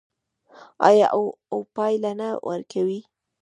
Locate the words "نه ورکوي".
2.19-2.99